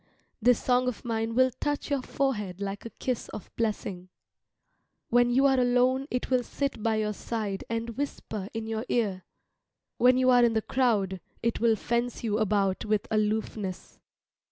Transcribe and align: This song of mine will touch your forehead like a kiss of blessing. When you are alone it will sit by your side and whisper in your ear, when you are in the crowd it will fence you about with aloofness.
This 0.41 0.59
song 0.59 0.87
of 0.87 1.05
mine 1.05 1.35
will 1.35 1.51
touch 1.59 1.91
your 1.91 2.01
forehead 2.01 2.59
like 2.59 2.85
a 2.87 2.89
kiss 2.89 3.29
of 3.29 3.55
blessing. 3.55 4.09
When 5.09 5.29
you 5.29 5.45
are 5.45 5.59
alone 5.59 6.07
it 6.09 6.31
will 6.31 6.41
sit 6.41 6.81
by 6.81 6.95
your 6.95 7.13
side 7.13 7.63
and 7.69 7.91
whisper 7.91 8.49
in 8.51 8.65
your 8.65 8.83
ear, 8.89 9.25
when 9.99 10.17
you 10.17 10.31
are 10.31 10.43
in 10.43 10.53
the 10.53 10.63
crowd 10.63 11.21
it 11.43 11.59
will 11.59 11.75
fence 11.75 12.23
you 12.23 12.39
about 12.39 12.83
with 12.83 13.05
aloofness. 13.11 13.99